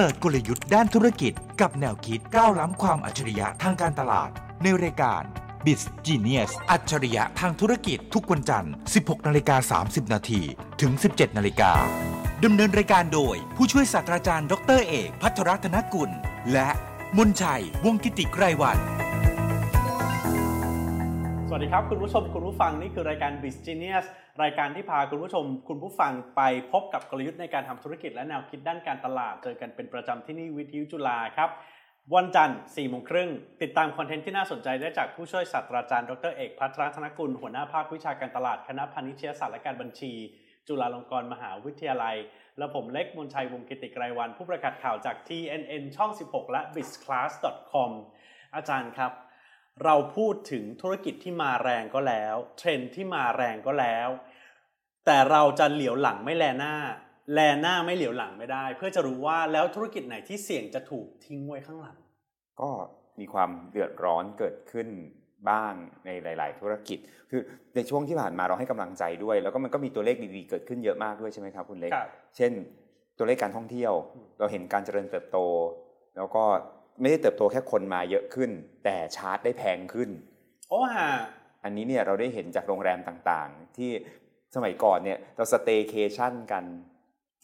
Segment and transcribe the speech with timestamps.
[0.00, 4.30] ปิดกลยุทธ์ด้านธุรกิจ กับแนวคิดก้าวล้ำความอัจฉริยะทางการตลาด
[4.62, 5.22] ในรายการ
[5.64, 10.40] b i z Genius อัจฉริยะทางธุรกิจทุกวันจันทร์ 16นาฬิกา30นาที
[10.80, 11.72] ถึง 17นาฬิกา
[12.44, 16.10] ดำเนินรายการโดย ผู้ช่วยศาสตราจารย์ ดรเอก พัทรรัตนกุล
[16.52, 16.68] และ
[17.16, 18.78] มนชัย วงกิติไกรวัน
[21.60, 24.06] สวัสดีครับ คุณผู้ชมคุณผู้ฟังนี่คือรายการ b i z Genius
[24.42, 31.50] รายการที่พาคุณผู้ชม คุณผู้ฟังไปพบกับกลยุทธ์ในการทำธุรกิจและแนวคิดด้านการตลาด เจอกันเป็นประจำที่นี่วิทยุจุฬาครับ
[32.14, 33.30] วันจันทร์4โมงครึ่ง
[33.62, 40.12] ติดตามคอนเทนต์ที่น่าสนใจได้จากผู้ช่วยศาสตราจารย์ดรเอกพัทรธนกุลหัวหน้าภาควิชาการตลาดคณะพาณิชยศาสตร์และการบัญชี
[40.68, 42.16] จุฬาลงกรณ์มหาวิทยาลัย
[42.58, 47.90] และผมเล็กมนชัยวงกิติไกรวัน ผู้ประกาศข่าวจาก TNN ช่อง 16 และ bizclass.com
[48.54, 49.12] อาจารย์ครับ
[49.84, 54.08] เราพูดถึงธุรกิจที่มาแรงก็แล้ว เทรนด์ที่มาแรงก็แล้ว
[55.06, 56.74] แต่เราจะเหลียวหลังไม่แลหน้า
[57.32, 61.98] แลหน้าไม่เหลียวหลังไม่ได้ เพื่อจะรู้ว่าแล้วธุรกิจไหนที่เสี่ยงจะถูกทิ้งไว้ข้างหลัง
[62.60, 62.70] ก็
[63.20, 64.88] มีความเดือดร้อนเกิดขึ้น
[65.50, 65.74] บ้าง
[66.06, 66.98] ในหลาย ๆ ธุรกิจ
[67.30, 67.40] คือ
[67.76, 72.52] ในช่วงที่ผ่านมาเราให้กำลังใจด้วย แล้วก็มันก็มีตัวเลขดีๆเกิดขึ้นเยอะมากด้วยใช่ไหมครับคุณเล็กครับเช่น
[73.18, 73.92] ตัวเลขการท่องเที่ยว
[74.38, 75.38] เราเห็นการเจริญเติบโต
[76.16, 76.44] แล้วก็
[77.00, 78.50] ไม่ได้เติบโตแค่คนมาเยอะขึ้น
[78.84, 80.10] แต่ชาร์จได้แพงขึ้น
[80.70, 81.10] โอ้ฮะ
[81.64, 83.90] อันนี้เนี่ยเราได้เห็นจากโรงแรมต่างๆ ที่
[84.54, 86.64] สมัยก่อนเนี่ยเราสเต y c a t i o n กัน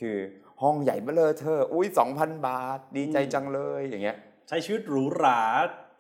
[0.00, 0.17] คือ
[0.62, 1.86] ห้องใหญ่เบ้อเลอเธอ อุ้ย
[2.17, 4.17] 2,000 บาท ดีใจจังเลยอย่างเงี้ย
[4.48, 5.41] ใช้ชีวิตหรูหรา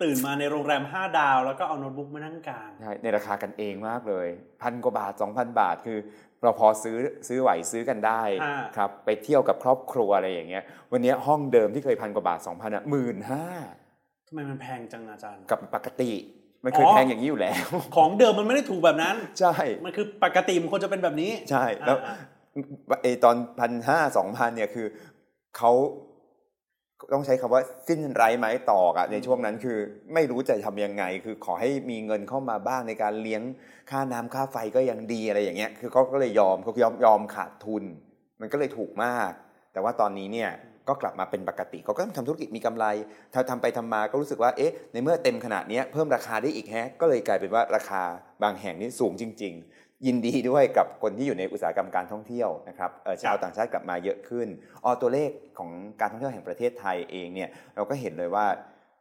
[0.02, 4.28] ตื่นมาในโรงแรม 5 ดาว แล้วก็เอาโน้ตบุ๊กมานั่งกลางใช่ในราคากันเองมากเลย
[4.62, 5.98] พันกว่าบาท 2,000 บาท คือ
[6.46, 6.96] เราพอซื้อ
[7.28, 13.44] ซื้อไหวซื้อกันได้อ่าครับไปเที่ยวกับครอบครัวอะไรอย่างเงี้ยวันนี้ห้องเดิมที่เคยพันกว่าบาท2,000อะหมื่นห้า
[14.28, 16.10] ทำไมมันแพงจังอาจารย์ กับปกติ
[16.64, 19.52] มันเคยอ๋อแพงอย่างนี้อยู่แล้ว ของเดิมมันไม่ได้ถูกแบบนั้น ใช่
[19.84, 22.16] มันคือปกติมันควรจะเป็นแบบนี้ ใช่แล้วอ่า
[23.02, 24.86] ไอตอนพันห้าสองพันเนี่ยคือ
[25.56, 25.72] เขา
[27.12, 29.78] ต้องใช้คำว่าสิ้นไร้ไม้ตอกอะในช่วงนั้นคือ
[30.14, 33.42] ไม่รู้จะทำยังไง คือขอให้มีเงินเข้ามาบ้างในการเลี้ยง
[33.90, 37.84] ค่าน้ำค่าไฟก็ยังดีอะไรอย่างเงี้ยคือเขาก็เลยยอมเขายอมยอมขาดทุน
[38.40, 39.30] มันก็เลยถูกมาก
[39.72, 40.50] แต่ว่าตอนนี้เนี่ย
[40.88, 42.86] ก็กลับมาเป็นปกติเขาก็ต้องทำธุรกิจมีกำไร
[43.34, 48.02] ถ้าทำไปทำมาก็รู้สึกว่าเอ๊ะในเมื่อเต็มขนาดนี้เพิ่มราคาได้อีกแฮะก็เลยกลายเป็นว่าราคา
[48.42, 49.54] บางแห่งนี่สูงจริง
[50.06, 54.48] ยินดีด้วยกับคนที่อยู่ในอุตสาหกรรมการท่องเที่ยวนะครับเอ่อชาวต่างชาติกลับมาเยอะขึ้น
[54.84, 55.70] ออตัวเลขของ
[56.00, 58.46] การท่องเที่ยวแห่งประเทศไทยเองเนี่ยเราก็เห็นเลยว่า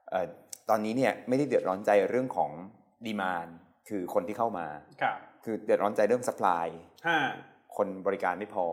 [0.09, 0.27] เอ่อ
[0.69, 2.51] ตอนนี้เนี่ยไม่ได้เดือดร้อนใจเรื่องของ
[3.05, 3.47] ดีมาน
[3.89, 4.67] คือคนที่เข้ามา
[5.01, 6.67] ครับคือเดือดร้อนใจเรื่องสป라이
[7.07, 7.17] ห้า
[7.77, 8.65] คนบริการไม่พอ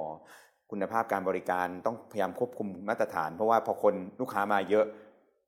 [0.71, 4.87] คุณภาพการบริการต้องพยายามควบคุมมาตรฐาน เพราะว่าพอคนลูกค้ามาเยอะ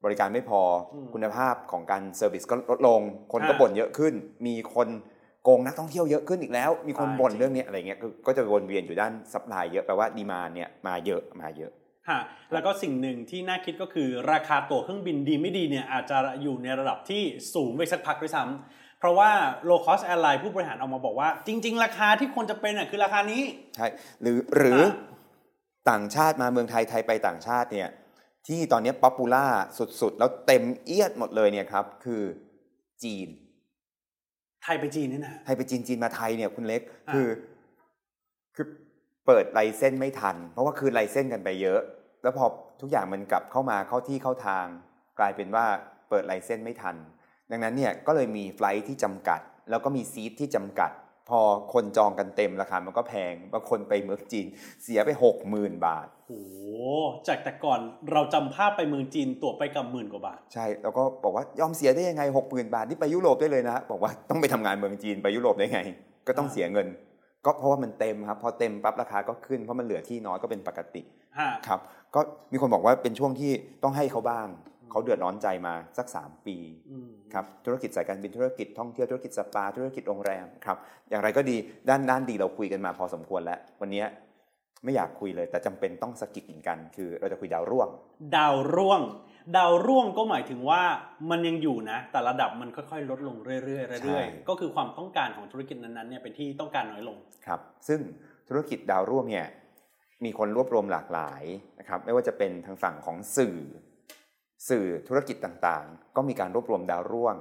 [0.04, 0.60] บริการไม่พอ
[0.92, 3.00] อืมคุณภาพของการ service ก็ลดลง
[3.32, 4.14] คนก็อ่าบ่นเยอะขึ้น
[4.46, 4.88] มีคน
[5.44, 11.72] โกงนักท่องเที่ยวเยอะขึ้นอีกแล้ว มีคนใช่บ่นจริงเรื่องเนี้ยอะไรเงี้ยคือก็จะวนเวียนอยู่ด้าน supply เยอะแปลว่า demand เนี่ยมาเยอะมาเยอะ
[12.09, 12.21] ฮะ
[12.53, 17.22] แล้วก็สิ่งหนึ่งที่น่าคิดก็คือราคาตั๋วเครื่องบินดีไม่ดีเนี่ยอาจจะอยู่ในระดับที่
[17.55, 19.31] สูงไปสักพักด้วยซ้ำเพราะว่า
[19.69, 23.43] low cost airline ผู้บริหารออกมาบอกว่า จริง ๆ ราคาที่ควรจะเป็นอะคือราคานี้
[23.76, 23.87] ใช่
[24.22, 24.91] หรือหรืออะ
[25.91, 27.88] ต่างชาติมาเมืองไทยไทยไปต่างชาติเนี่ย
[28.47, 29.47] ที่ตอนนี้ popular
[30.00, 32.22] สุดๆ แล้วเต็มเอี๊ยดหมดเลยเนี่ยครับคือ
[33.05, 33.28] จีน
[34.64, 37.28] ไทยไปจีนนี่นะไทยไปจีนจีนมาไทยเนี่ยคุณเล็กอะคือ
[38.54, 38.66] คือ
[39.26, 41.80] เปิด license ไม่ทัน เพราะว่าคืน license กันไปเยอะ
[42.22, 42.44] แล้วพอ
[42.80, 44.66] ทุกอย่างมันกลับเข้ามาเข้าที่เข้าทาง
[45.19, 45.66] กลายเป็นว่า
[46.08, 46.97] เปิดไลเส้นไม่ทัน
[47.50, 50.91] ดังนั้นเนี่ยก็เลยมีไฟลท์ที่จำกัด แล้วก็มีซีทที่จำกัด
[51.28, 51.40] พอ
[51.72, 54.46] คนจองกันเต็มราคามันก็แพงบางคนไปเมืองจีน
[54.82, 56.56] เสียไปหกหมื่นบาทโอ้โห
[57.28, 57.80] จากแต่ก่อน
[58.12, 65.80] เราจำภาพไปเมืองจีนตั๋วไปกับหมื่นกว่าบาท ใช่ แล้วก็บอกว่ายอมเสียได้ยังไงหกหมื่นบาทนี่ไปยุโรปได้เลยนะบอกว่าต้องไปทำงานเมืองจีนไปยุโรปได้ไง
[66.26, 66.86] ก็ต้องอ่าเสียเงิน
[67.44, 71.02] ก็เพราะว่ามันเต็มครับพอเต็มปั๊บราคาก็ขึ้นเพราะมันเหลือที่น้อยก็เป็นปกติ
[71.38, 71.80] ฮะครับ
[72.14, 72.20] ก็
[72.52, 73.52] มีคนบอกว่าเป็นช่วงที่
[73.82, 74.46] ต้องให้เขาบ้าง
[74.94, 76.56] เขาเดือดร้อนใจมาสัก 3 ปี
[76.91, 80.78] อืมครับธุรกิจสายการบินธุรกิจท่องเที่ยวธุรกิจสปา ธุรกิจโรงแรมครับ
[81.10, 81.56] อย่างไรก็ดี
[81.88, 84.05] ด้านด้านดีเราคุยกันมาพอสมควรแล้ว วันนี้
[84.84, 87.88] ไม่อยากคุยเลย แต่จำเป็นต้องสะกิดเหมือนกัน คือเราจะคุยดาวร่วง
[88.37, 89.00] ดาวร่วง
[89.56, 90.82] ดาวร่วงก็หมายถึงว่า
[91.31, 97.17] มันยังอยู่นะ แต่ระดับมันค่อยๆ ลดลงเรื่อยๆเรื่อยใช่ๆก็คือความต้องการของธุรกิจนั้นๆเนี่ยเป็นที่ต้องการน้อยลง
[97.47, 98.00] ครับ ซึ่ง
[98.49, 99.47] ธุรกิจดาวร่วงเนี่ย
[100.25, 101.43] มีคนรวบรวมหลากหลาย
[101.79, 103.58] นะครับไม่ว่าจะเป็นทางฝั่งของสื่อ
[104.68, 107.36] สื่อธุรกิจต่างๆ ก็มีการรวบรวมดาวร่วง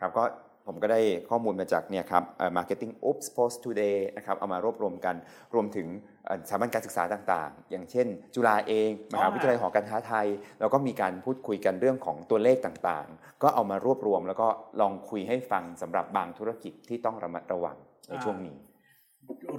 [0.00, 0.24] ครับก็
[0.66, 1.00] ผมก็ได้
[1.30, 5.14] ข้อมูลมาจากเนี่ยครับเอ่อ marketing oops post today นะครับเอามารวบรวมกัน
[5.54, 5.86] รวมถึง
[6.26, 10.26] เอ่อสถาบันการศึกษาต่างๆ อย่างเช่น จุฬาเอง มหาวิทยาลัยหอการค้าไทย
[10.60, 14.48] แล้วก็มีการพูดคุยกันเรื่องของตัวเลขต่างๆ ก็เอามารวบรวมแล้วก็
[14.80, 17.76] ลองคุยให้ฟังสำหรับบางธุรกิจที่ต้องระมัดระวัง
[18.08, 18.56] ในช่วงนี้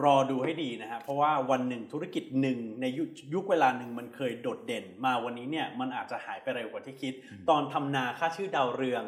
[0.04, 7.14] รอดูให้ดีนะฮะเพราะว่าวันหนึ่งธุรกิจหนึ่งในยุคยุคเวลาหนึ่งมันเคยโดดเด่น มาวันนี้เนี่ยมันอาจจะหายไปเร็วกว่าที่คิด
[7.50, 9.04] ตอนทำนาค่าชื่อดาวเรือง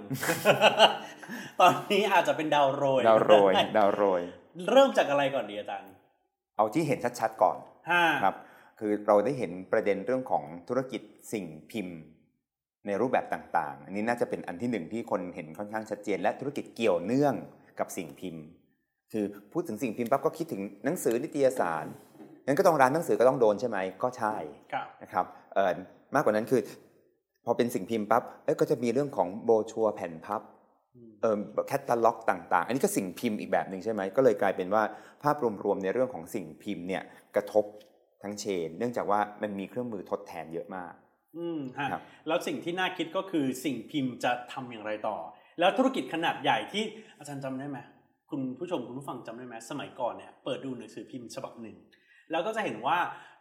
[1.61, 4.21] ตอนนี้อาจจะเป็นดาวโรย ดาวโรยดาวโรย
[4.71, 5.91] เริ่มจากอะไรก่อนดีอาจารย์
[6.57, 7.57] เอาที่เห็นชัดๆก่อน
[7.89, 8.35] ห้าครับ
[8.79, 11.01] คือเราได้เห็นประเด็นเรื่องของธุรกิจ
[11.33, 11.97] สิ่งพิมพ์
[12.85, 17.35] ในรูปแบบต่างๆ อันนี้น่าจะเป็นอันที่หนึ่งที่คนเห็นค่อนข้างชัดเจน และธุรกิจเกี่ยวเนื่อง
[17.79, 18.43] กับสิ่งพิมพ์
[19.11, 21.85] คือพูดถึงสิ่งพิมพ์ปั๊บก็คิดถึงหนังสือนิตยสาร
[22.45, 24.35] งั้นก็ต้องร้านหนังสือก็ต้องโดนใช่ไหมก็ใช่
[24.73, 25.71] ครับนะครับเอ่อ
[26.15, 26.61] มากกว่านั้นคือ
[27.45, 30.41] พอเป็นสิ่งพิมพ์ปั๊บเอ้ยก็จะมีเรื่องของโบรชัวร์แผ่นพับ
[31.21, 34.83] เอ่อแคตตาล็อกต่าง ๆ อันนี้ก็สิ่งพิมพ์อีกแบบหนึ่งใช่ไหมก็เลยกลายเป็นว่า
[35.23, 35.35] ภาพ
[35.65, 37.03] รวมๆในเรื่องของสิ่งพิมพ์เนี่ย
[37.35, 37.65] กระทบ
[38.23, 40.93] ทั้งเชน เนื่องจากว่ามันมีเครื่องมือทดแทนเยอะมาก
[41.37, 45.17] อืมฮะครับแล้วสิ่งที่น่าคิดก็คือสิ่งพิมพ์จะทำอย่างไรต่อ
[45.59, 46.83] แล้วธุรกิจขนาดใหญ่ที่
[47.19, 47.79] อาจารย์จำได้ไหม
[48.29, 51.75] คุณผู้ชมคุณผู้ฟังจำได้ไหมสมัยก่อนเนี่ยเปิดดูหนังสือพิมพ์ฉบับหนึ่ง
[52.31, 52.97] แล้วก็จะเห็นว่า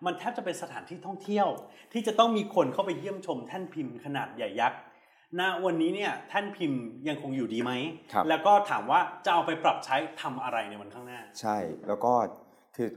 [0.06, 1.48] มันแทบจะเป็นสถานที่ท่องเที่ยว
[1.92, 4.80] ที่จะต้องมีคนเข้าไปเยี่ยมชมแท่นพิมพ์ขนาดใหญ่ยักษ์
[5.40, 7.72] ณวันนี้เนี่ยแท่นพิมพ์ยังคงอยู่ดีไหม
[8.12, 11.56] ครับแล้วก็ถามว่าจะเอาไปปรับใช้ทำอะไรในวันข้างหน้า ใช่
[11.88, 12.12] แล้วก็
[12.76, 12.88] คือ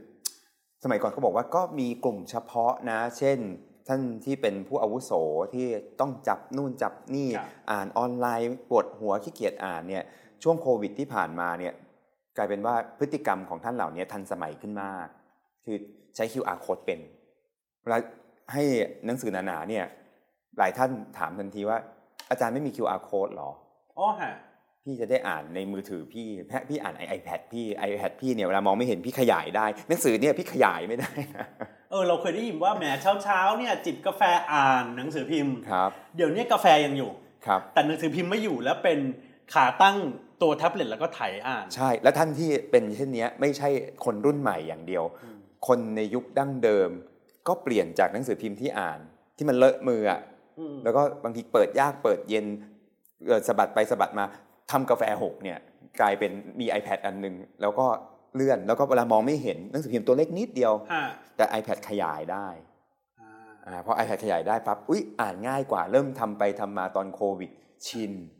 [0.84, 3.38] สมัยก่อนเขาบอกว่าก็มีกลุ่มเฉพาะนะ เช่น
[3.88, 5.12] ท่านที่เป็นผู้อาวุโส
[5.54, 5.66] ที่
[6.00, 10.04] ต้องจับนู่นจับนี่ครับอ่านออนไลน์ปวดหัวขี้เกียจอ่านเนี่ย
[10.42, 11.74] ช่วงโควิดที่ผ่านมาเนี่ย
[12.36, 15.06] กลายเป็นว่าพฤติกรรมของท่านเหล่านี้ทันสมัยขึ้นมาก
[15.64, 15.76] คือ
[16.16, 17.00] ใช้ QR code เป็น
[17.82, 17.98] เวลา
[18.52, 18.62] ให้
[19.06, 19.84] หนังสือหนาๆเนี่ย
[20.58, 21.78] หลายท่านถามทันทีว่า
[22.30, 23.50] อาจารย์ไม่มี QR code หรอ
[23.98, 24.34] อ๋อฮะ
[24.84, 31.46] พี่จะได้อ่านในมือถือพี่แพะพี่อ่านไอ iPad พี่ iPad พี่เนี่ยเวลามองไม่เห็นพี่ขยายได้ หนังสือเนี่ยพี่ขยายไม่ได้นะ
[31.90, 37.10] เออเราเคยได้ยินว่าแหมเช้าเช้าๆเนี่ยจิบกาแฟอ่านหนังสือพิมพ์ครับ เดี๋ยวนี้กาแฟยังอยู่
[37.46, 38.98] ครับ แต่หนังสือพิมพ์ไม่อยู่แล้วเป็น
[39.54, 39.96] ขาตั้ง
[40.42, 43.68] ตัวแท็บเล็ตแล้วก็ไถอ่าน ใช่ แล้วท่านที่เป็นเช่นเนี้ยไม่ใช่
[44.04, 45.04] คนรุ่นใหม่อย่างเดียว
[45.66, 46.90] คนในยุคดั้งเดิม
[47.48, 48.98] ก็เปลี่ยนจากหนังสือพิมพ์ที่อ่าน
[49.36, 50.20] ที่มันเลอะมืออะ
[50.58, 52.46] อืมแล้วก็บางทีเปิดยากเปิดเย็น
[53.26, 54.24] เอ่อสะบัดไปสะบัดมา
[54.70, 55.58] ทำกาแฟหกเนี่ย
[56.00, 56.30] กลายเป็น
[56.60, 57.86] มี iPad อันหนึงแล้วก็
[58.34, 61.04] เลื่อนแล้วก็เวลามองไม่เห็นหนังสือพิมพ์ตัวเล็กนิดเดียวฮะ
[61.36, 62.48] แต่ iPad ขยายได้
[63.20, 63.30] อ่า
[63.66, 67.50] อ่าพอ iPad ขยายได้ปั๊บอุ๊ยอ่านง่ายกว่าเริ่มทำไปทำมาตอนโควิด
[67.86, 68.37] ชินฮะ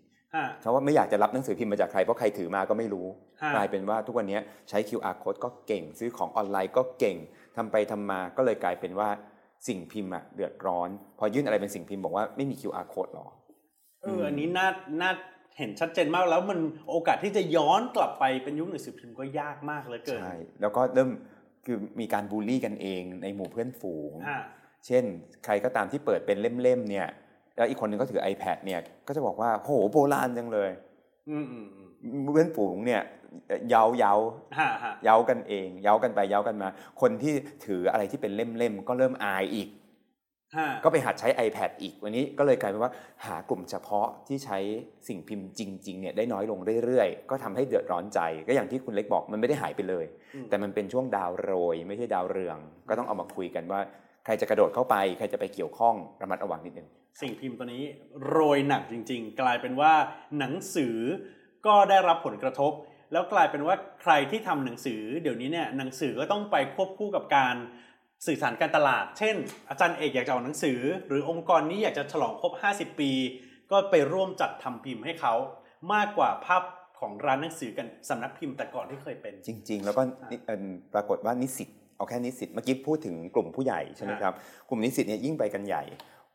[0.60, 3.06] เขาว่าไม่อยากจะรับหนังสือพิมพ์มาจากใครเพราะใครถือมาก็ไม่รู้
[3.42, 4.38] ฮะกลายเป็นว่าทุกวันนี้
[4.68, 7.16] ใช้ QR code ก็เก่ง ซื้อของออนไลน์ก็เก่ง
[7.56, 9.08] ทำไปทำมาก็เลยกลายเป็นว่า
[9.68, 10.88] สิ่งพิมพ์อะเดือดร้อน
[11.18, 13.26] พอยื่นอะไรเป็นสิ่งพิมพ์บอกว่าไม่มี QR code หรอ
[14.02, 14.68] เอออันนี้น่า
[15.00, 15.10] น่า
[15.58, 16.58] เห็นชัดเจนมากแล้วมัน
[16.90, 21.10] โอกาสที่จะย้อนกลับไปเป็นยุคหนังสือพิมพ์ก็ยากมากเหลือเกินใช่แล้วก็เริ่ม
[21.66, 24.42] คือมีการบูลลี่กันเองในหมู่เพื่อนฝูงฮะ
[24.86, 25.04] เช่น
[25.44, 27.08] ใครก็ตามที่เปิดเป็นเล่มๆเนี่ย
[27.58, 30.70] แล้วอีกคนนึงก็ถือ iPad เนี่ยก็จะบอกว่าโหโบราณจังเลย
[31.30, 31.88] อืมอืมอืม
[32.32, 33.02] เพื่อนฝูงเนี่ย
[33.68, 34.14] เย้าเย้า
[34.58, 36.68] ฮะฮะเย้ากันเอง เย้ากันไปเย้ากันมา
[37.00, 37.34] คนที่
[37.66, 39.68] ถืออะไรที่เป็นเล่มๆก็เริ่มอายอีก
[40.56, 42.92] ฮะก็ไปหัดใช้ iPad อีกวันนี้ก็เลยกลายเป็นว่า
[43.24, 44.58] หากลุ่มเฉพาะที่ใช้
[45.08, 50.04] สิ่งพิมพ์จริงๆเนี่ยได้น้อยลงเรื่อยๆ ก็ทำให้เดือดร้อนใจ ก็อย่างที่คุณเล็กบอกมันไม่ได้หายไปเลย
[50.48, 52.58] แต่มันเป็นช่วงดาวโรย ไม่ใช่ดาวเรือง
[52.88, 53.80] ก็ต้องเอามาคุยกันว่า
[54.24, 56.88] ใครจะกระโดดเข้าไป ใครจะไปเกี่ยวข้องระมัดระวังนิดนึง
[57.20, 57.84] สิ่งพิมพ์ตัวนี้
[58.28, 59.92] โรยหนักจริง ๆ กลายเป็นว่า
[60.38, 60.96] หนังสือ
[61.66, 62.72] ก็ได้รับผลกระทบ
[63.12, 67.56] แล้วกลายเป็นว่าใครที่ทำหนังสือ เดี๋ยวนี้เนี่ยหนังสือก็ต้องไปควบคู่กับการ
[68.26, 69.36] สื่อสารการตลาด เช่น
[69.68, 70.78] อาจารย์เอกอยากจะออกหนังสือ
[71.08, 73.10] หรือองค์กรนี้อยากจะฉลองครบ 50 ปี
[73.70, 75.34] ก็ไปร่วมจัดทำพิมพ์ให้เขา
[75.92, 76.62] มากกว่าภาพ
[77.00, 84.32] ของร้านหนังสือกันสำนักพิมพ์แต่ก่อนที่เคยเป็น จริง ๆ แล้วก็นิเอิ่มปรากฏว่านิสิตเอาแค่นิสิตเมื่อกี้พูดถึงกลุ่มผู้ใหญ่ใช่ไหมครับ
[84.68, 85.82] กลุ่มนิสิตเนี่ยยิ่งไปกันใหญ่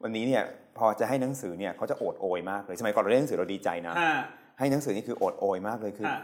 [0.04, 0.44] วันนี้เนี่ย
[0.78, 4.14] พอจะให้หนังสือเนี่ยเขาจะโอดโอยมากเลย สมัยก่อนเราเรียนหนังสือเราดีใจนะห้า
[4.60, 6.18] ให้หนังสือนี่คือโอดโอยมากเลยคือห้า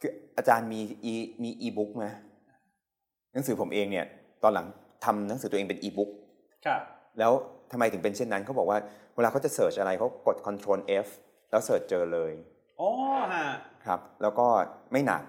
[0.00, 2.06] คืออาจารย์มีอีมีอีบุ๊กไหม
[3.32, 4.06] หนังสือผมเองเนี่ย
[4.42, 4.66] ตอนหลัง
[5.04, 6.10] ทำหนังสือตัวเองเป็นอีบุ๊ก
[6.66, 6.80] ครับ
[7.18, 7.32] แล้ว
[7.72, 8.78] ทำไมถึงเป็นเช่นนั้นเขาบอกว่า
[9.16, 11.06] เวลาเขาจะเสิร์ชอะไรเขากด Ctrl F
[11.50, 12.32] แล้วเสิร์ชเจอเลย
[12.80, 12.90] อ๋อ
[13.32, 13.46] ฮะ
[13.86, 14.46] ครับ แล้วก็
[14.92, 15.22] ไม่หนัก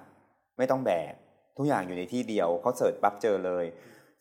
[0.57, 1.13] ไม่ต้องแบก
[1.57, 3.65] ทุกอย่างอยู่ในที่เดียวเขาเสิร์ชปั๊บเจอเลย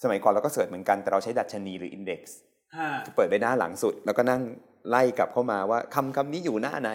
[0.02, 2.49] สมัยก่อนเราก็เสิร์ชเหมือนกันแต่เราใช้ดัชนีหรือ Index ห้า
[3.16, 4.42] เปิดไปหน้าหลังสุด แล้วก็นั่ง
[4.88, 6.90] ไล่กลับเข้ามาว่าคำคำนี้อยู่หน้าไหน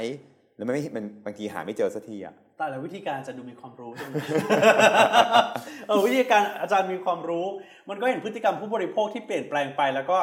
[0.55, 4.13] แล้วไม่มันบางทีหาไม่เจอสักทีอะแต่ละวิธีการจะดูมีความรู้ใช่ไหม
[5.87, 7.45] เออวิธีการอาจารย์มีความรู้
[7.89, 10.17] มันก็เห็นพฤติกรรมผู้บริโภคที่เปลี่ยนแปลงไป แล้วก็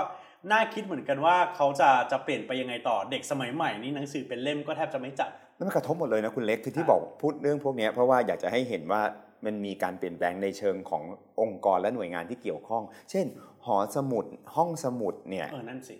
[0.52, 9.02] น่าคิดเหมือนกันว่าเขาจะจะเปลี่ยนไปยังไงต่อเด็กสมัยใหม่นี่หนังสือเป็นเล่มก็แทบจะไม่จับแล้วมันกระทบหมดเลยนะคุณเล็กคือที่ครับบอกพูดเรื่องพวกเนี้ยเพราะว่าอยากจะให้เห็นว่า
[9.44, 11.02] มันมีการเปลี่ยนแปลงในเชิงของ
[11.40, 13.26] องค์กรและหน่วยงานที่เกี่ยวข้อง เช่น
[13.66, 14.24] หอสมุด
[14.56, 15.96] ห้องสมุดเนี่ยเออนั่นสิ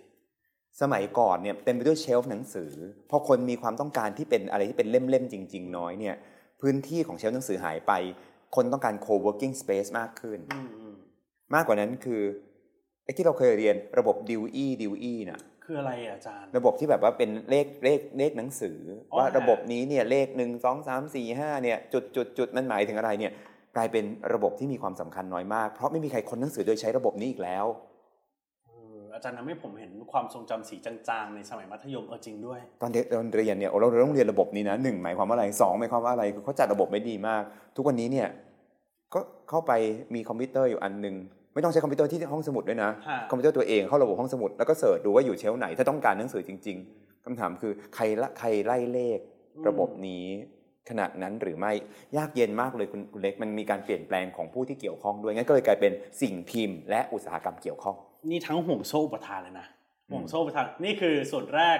[0.81, 2.71] สมัยก่อนเนี่ยเต็มไปด้วยเชลฟ์หนังสือ
[3.09, 6.15] พอคนมีความต้องการที่เป็นอะไรที่เป็นเล่มๆจริง ๆ น้อยเนี่ย
[6.61, 7.91] พื้นที่ของเชลฟ์หนังสือหายไป
[8.55, 10.95] คนต้องการ co-working space มากขึ้นอืมอืม
[11.53, 12.21] มากกว่านั้นคือ
[13.03, 18.77] ไอ้ที่เราเคยเรียนระบบ DUE DUE น่ะ คืออะไรอะอาจารย์ ระบบที่แบบว่าเป็นเลขเลขเลขหนังสือ
[19.11, 23.31] อ๋อว่าฮะระบบนี้เนี่ยเลขหนึ่งสองสามสี่ห้าเนี่ยจุดจุดจุดมันหมายถึงอะไรเนี่ย
[23.75, 27.65] กลายเป็นระบบที่มีความสำคัญน้อยมาก เพราะไม่มีใครค้นหนังสือโดยใช้ระบบนี้อีกแล้ว
[28.65, 37.43] เอออาจารย์ทำให้ผมเห็นความทรงจำสีจางๆในสมัยมัธยมเออจริงด้วย ตอนเด็กตอนเรียนเนี่ยเราเราต้องเรียนระบบนี้นะหนึ่งหมายความว่าอะไรสองหมายความว่าอะไรคือเขาจัดระบบไม่ดีมาก
[37.75, 38.27] ทุกวันนี้เนี่ย
[39.13, 39.71] ก็เข้าไป
[40.15, 41.15] มีคอมพิวเตอร์อยู่อันหนึ่ง
[41.53, 49.19] ไม่ต้องใช้คอมพิวเตอร์ที่ห้องสมุดด้วยนะฮะคอมพิวเตอร์ตัวเองเข้าระบบห้องสมุดแล้วก็ search ดูว่าอยู่ shelf ไหน ถ้าต้องการหนังสือจริง ๆคำถามคือใครละใครไล่เลข
[49.67, 50.25] ระบบนี้
[50.89, 51.71] ขนาดนั้นหรือไม่
[52.17, 55.91] ยากเย็นมากเลยคุณคุณเล็กมันมีการเปลี่ยนแปลงของผู้ที่เกี่ยวข้องด้วยงั้นก็เลยกลายเป็น
[56.21, 57.95] สิ่งพิมพ์ และอุตสาหกรรมเกี่ยวข้อง
[58.29, 59.67] นี่ทั้งห่วงโซ่อุปทานเลยนะ
[60.09, 61.77] อืมห่วงโซ่อุปทานนี่คือส่วนแรก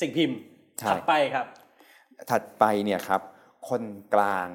[0.00, 0.36] สิ่งพิมพ์
[0.78, 1.46] ใช่ถัดไปครับ
[2.30, 3.20] ถัดไปเนี่ยครับ
[3.68, 3.82] คน
[4.14, 4.48] กลาง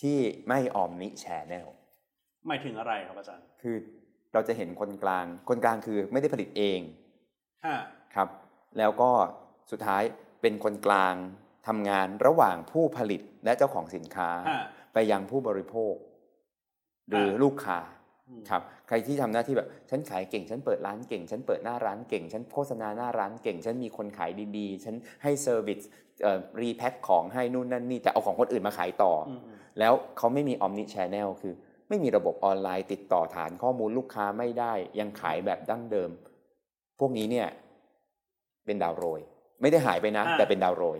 [0.00, 1.68] ที่ไม่ออมนิแชนแนล
[2.46, 3.76] หมายถึงอะไรครับอาจารย์ คือ
[4.32, 6.80] เราจะเห็นคนกลาง คนกลางคือไม่ได้ผลิตเอง
[7.66, 7.76] ฮะ
[8.14, 8.28] ครับ
[8.78, 9.10] แล้วก็
[9.70, 10.02] สุดท้าย
[10.42, 11.14] เป็นคนกลาง
[11.68, 14.62] ทำงานระหว่างผู้ผลิตและเจ้าของสินค้าฮะ
[14.94, 15.94] ไปยังผู้บริโภค
[17.08, 17.78] หรืออ่าลูกค้า
[18.28, 25.80] อืมครับใครที่ทำหน้าที่แบบฉันขายเก่ง ฉันเปิดร้านเก่ง ฉันเปิดหน้าร้านเก่ง ฉันโฆษณาหน้าร้านเก่ง ฉันมีคนขายดีๆ ฉันให้เซอร์วิส
[26.22, 31.54] เอ่อรีแพ็คของให้นู่นนั่นนี่แต่เอาของคนอื่นมาขายต่อออืมอืมแล้วเขาไม่มีออมนิชแนลคือ
[31.90, 36.10] ไม่มีระบบออนไลน์ติดต่อฐานข้อมูลลูกค้าไม่ได้ ยังขายแบบดั้งเดิม
[37.00, 37.48] พวกนี้เนี่ย
[38.66, 39.20] เป็นดาวโรย
[39.60, 40.98] ไม่ได้หายไปนะ แต่เป็นดาวโรย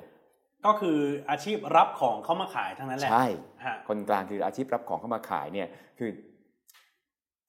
[0.66, 0.98] ก็คือ
[1.30, 3.26] อาชีพรับของเข้ามาขายทั้งนั้นแหละใช่
[3.64, 5.68] ฮะคนกลางคืออาชีพรับของเข้ามาขายเนี่ย
[5.98, 6.10] คือ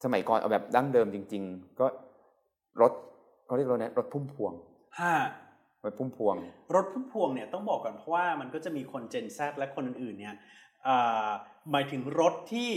[0.04, 1.86] สมัยก่อนเอาแบบดั้งเดิมจริง ๆ ก็
[2.82, 2.92] รถ
[3.46, 4.54] เขาเรียกรถนะรถพุ่มพวง
[5.00, 5.16] ฮะ
[5.86, 6.36] รถพุ่มพวง
[6.76, 10.40] รถพุ่มพวงเนี่ยต้องบอกก่อนเพราะว่ามันก็จะมีคนเจน Z และคนอื่นๆเนี่ยอ่า
[11.72, 12.72] หมายถึงรถที่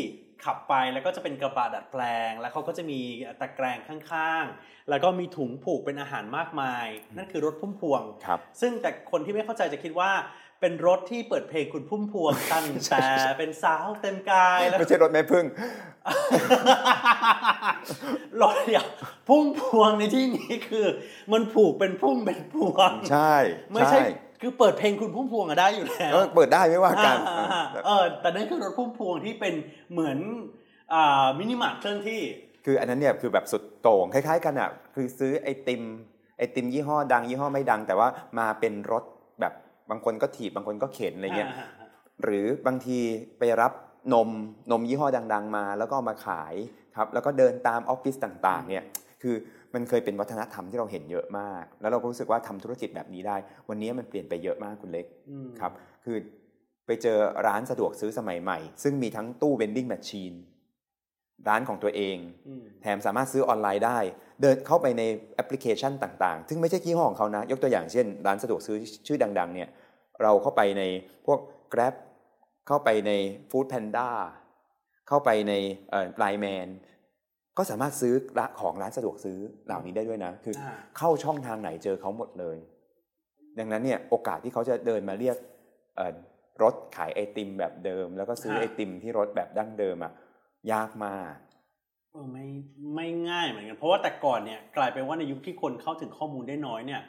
[0.44, 3.00] ขับไปแล้วก็จะเป็นกระบะดัดแปลง แล้วเขาก็จะมี
[3.40, 10.12] ตะแกรงข้างๆ แล้วก็มีถุงผูกเป็นอาหารมากมาย นั่นคือรถพุ่มพวงครับซึ่งแต่คนที่ไม่เข้าใจจะคิดว่า
[10.60, 13.06] เป็นรถที่เปิดเพลงคุณพุ่มพวงตั้งแต่
[13.38, 15.44] เป็นสาวเต็มกายแล้วไม่ใช่รถแม่พึ่ง
[18.42, 18.86] รถเดียว
[19.28, 20.86] พุ่มพวงในที่นี้คือ
[21.32, 23.34] มันผูกเป็นพุ่มเป็นพวงใช่
[23.72, 24.00] ไม่ใช่
[24.44, 29.54] คือเปิดเพลงคุณพุ่มพวงอะได้อยู่แล้วก็เปิดได้ไม่ว่ากันอ่าอ่าอ่าเออ แต่นั่นคือรถพุ่มพวงที่เป็น
[29.92, 30.18] เหมือน
[30.92, 32.20] อ่ามินิมาร์ทเคลื่อนที่
[32.64, 35.82] คืออันนั้นเนี่ยคือแบบสุดโต่งคล้าย ๆ กันอะ คือซื้อไอติม
[36.38, 38.08] ไอติมยี่ห้อดังยี่ห้อไม่ดัง แต่ว่า
[38.38, 39.04] มาเป็นรถ
[39.40, 39.52] แบบ
[39.90, 41.68] บางคนก็ถีบบางคนก็เข็นอะไรเงี้ยอ่า
[42.22, 42.98] หรือบางที
[43.38, 43.72] ไปรับ
[44.12, 44.28] นม
[44.70, 46.54] นมยี่ห้อดัง ๆ มา แล้วก็เอามาขาย
[46.96, 48.84] ครับ แล้วก็เดินตามออฟฟิศต่าง ๆ เนี่ย
[49.22, 49.34] คือ
[49.74, 53.36] มันเคยเป็นวัฒนธรรมที่เราเห็นเยอะมาก แล้วเราก็รู้สึกว่าทำธุรกิจแบบนี้ได้
[53.68, 55.72] วันนี้มันเปลี่ยนไปเยอะมากคุณเล็กอืมครับ
[56.04, 56.16] คือ
[56.86, 60.34] ไปเจอร้านสะดวกซื้อสมัยใหม่ ซึ่งมีทั้งตู้ vending machine
[61.48, 62.16] ร้านของตัวเอง
[62.48, 63.98] อืมแถมสามารถซื้อออนไลน์ได้
[64.42, 65.02] เดินเข้าไปใน
[65.34, 69.68] แอปพลิเคชันต่างๆ ซึ่งไม่ใช่ยี่ห้อของเขานะ ยกตัวอย่างเช่น ร้านสะดวกซื้อชื่อดัง ๆ เนี่ย
[70.22, 70.82] เราเข้าไปใน
[71.26, 71.38] พวก
[71.72, 71.94] Grab
[72.68, 73.12] เข้าไปใน
[73.50, 74.08] Food Panda
[75.08, 75.52] เข้าไปใน
[76.18, 76.68] ไลน์แมน
[77.58, 78.14] ก็สามารถซื้อ
[78.60, 82.56] ของร้านสะดวกซื้อเหล่านี้ได้ด้วยนะ คืออาเข้าช่องทางไหนเจอเขาหมดเลย
[83.58, 85.36] ดังนั้นเนี่ยโอกาสที่เขาจะเดินมาเรียก
[85.96, 86.14] เอ่อ
[86.62, 90.12] รถขายไอติมแบบเดิม แล้วก็ซื้อไอติมที่รถแบบดั้งเดิมอะ
[90.72, 91.34] ยากมาก
[92.12, 92.46] เออไม่
[92.94, 97.02] ไม่ง่ายเหมือนกัน เพราะว่าแต่ก่อนเนี่ยกลายเป็นว่าในยุคที่คนเข้าถึงข้อมูลได้น้อยเนี่ย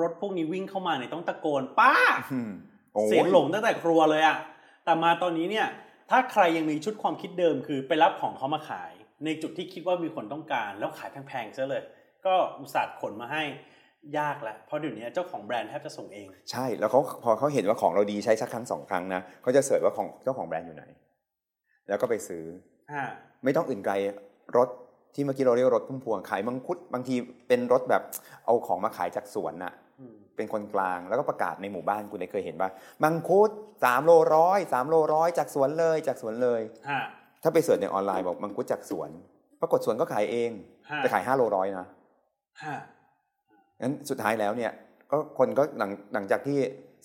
[0.00, 1.94] รถพวกนี้วิ่งเข้ามาเนี่ยต้องตะโกนป้า
[2.32, 2.52] อืม
[2.94, 4.36] โอ้เสียงหลงตั้งแต่ครัวเลยอะ
[4.84, 5.66] แต่มาตอนนี้เนี่ย
[6.10, 8.92] ถ้าใครยังมีชุดความคิดเดิมคือไปรับของเขามาขาย
[9.24, 11.82] ในจุดที่คิดว่ามีคนต้องการ แล้วขายแพงๆซะเลย
[12.26, 13.42] ก็อุตส่าห์ขนมาให้
[14.18, 20.84] ยากแล้วเพราะเดี๋ยวนี้เจ้าของแบรนด์แทบจะส่งเอง ใช่แล้วเขาพอเขาเห็นว่าของเราดีใช้สักครั้งสองครั้งนะเขาจะเสิร์ชว่าของเจ้าของแบรนด์อยู่ไหน
[21.88, 22.44] แล้วก็ไปซื้อ
[22.92, 23.02] อ่า
[23.44, 23.94] ไม่ต้องอื่นไกล
[24.56, 24.68] รถ
[25.14, 27.14] ที่เมื่อกี้เราเรียกว่ารถพุ่มพวงขายมังคุดบางที
[27.48, 28.02] เป็นรถแบบ
[28.46, 32.70] เอาของมาขายจากสวนน่ะอืมเป็นคนกลางแล้วก็ประกาศในหมู่บ้านคุณได้เคยเห็นป่ะ
[33.02, 33.50] มังคุด
[33.84, 36.60] สามโลร้อยสามโลร้อยจากสวนเลยจากสวนเลย
[36.90, 37.02] ฮะ
[37.42, 39.10] ถ้าไปเสิร์ชในออนไลน์บอกมังคุดจากสวน
[39.60, 40.50] ปรากฏสวนก็ขายเอง
[40.90, 41.86] ฮะแต่ขายห้าโลร้อยนะ
[42.64, 42.76] ฮะ
[43.82, 44.72] งั้นสุดท้ายแล้วเนี่ย
[45.10, 46.58] ก็คนก็หลังหลังจากที่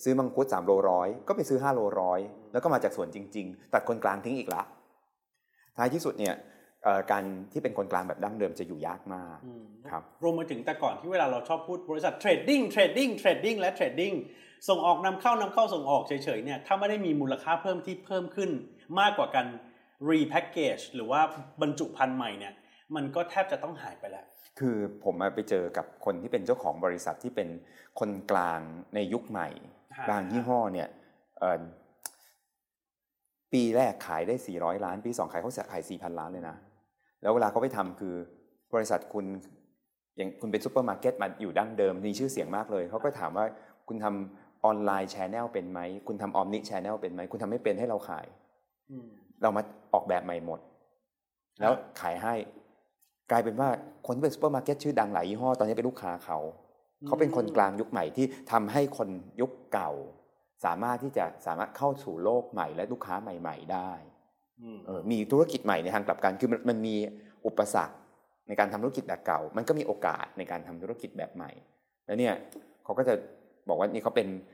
[0.04, 2.20] ซื้อมังคุด3โลร้อยก็ไปซื้อ5โลร้อย
[2.52, 4.62] แล้วก็มาจากสวนจริง ๆ ตัดคนกลางทิ้งอีกละ
[5.76, 6.34] ท้ายที่สุดเนี่ย
[6.84, 14.14] เอ่อการที่เป็นคนกลางแบบดั้งเดิมจะอยู่ยากมากอืมครับรวมมาถึงแต่ก่อนที่เวลาเราชอบพูดบริษัท trading trading trading และ trading
[14.68, 18.50] ส่งออกนำเข้านำเข้าส่งออกเฉยๆเนี่ยถ้าไม่ได้มีมูลค่าเพิ่มที่เพิ่มขึ้น
[19.00, 19.42] มากกว่ากา
[20.08, 21.20] ร repackage หรือว่า
[21.62, 22.54] บรรจุภัณฑ์ใหม่เนี่ย
[22.96, 24.24] มันก็แทบจะต้องหายไปแล้ว
[24.58, 27.48] คือผมมาไปเจอกับคนที่เป็นเจ้าของบริษัทที่เป็น
[28.00, 28.60] คนกลาง
[28.94, 29.48] ในยุคใหม่
[29.98, 30.88] ฮะบางยี่ห้อเนี่ย
[31.38, 31.62] เอ่อ
[33.52, 36.56] ปปีแรกขายได้ 400 ล้าน ปีสองขายเขาขาย 4,000 ล้านเลยนะ
[37.22, 38.14] แล้วเวลาเขาไปทำคือ
[38.74, 39.24] บริษัทคุณ
[40.16, 43.46] อย่างคุณเป็นซูเปอร์มาร์เก็ตมาอยู่ดั้งเดิมมีชื่อเสียงมากเลย เขาก็ถามว่า
[43.88, 48.26] คุณทำ online channel เป็นไหม คุณทำ omni channel เป็นไหม คุณทำไม่เป็นให้เราขาย
[48.90, 49.06] อืม
[49.42, 49.62] เรามา
[49.92, 50.60] ออกแบบใหม่หมด
[51.60, 52.34] แล้วขายให้
[53.30, 53.68] กลายเป็นว่า
[54.06, 56.38] คนที่เป็นซูเปอร์มาร์เก็ตชื่อดังหลายยี่ห้อตอนนี้เป็นลูกค้าเขา
[57.06, 59.08] เขาเป็นคนกลางยุคใหม่ที่ทำให้คน
[59.40, 59.90] ยุคเก่า
[60.64, 63.92] สามารถที่จะสามารถเข้าสู่โลกใหม่ และลูกค้าใหม่ ๆ ได้
[64.60, 66.94] อืมเออมีธุรกิจใหม่ในทางกลับกันคือมันมันมี
[67.46, 67.96] อุปสรรค
[68.48, 71.50] ในการทำธุรกิจแบบเก่า มันก็มีโอกาสในการทำธุรกิจแบบใหม่
[72.06, 72.34] แล้วเนี่ย
[72.84, 73.14] เขาก็จะ
[73.68, 74.53] บอกว่านี่เขาเป็นเอ่อ